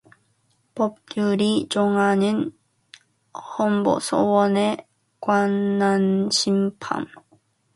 [0.99, 2.57] 법률이 정하는
[3.35, 4.87] 헌법소원에
[5.19, 7.05] 관한 심판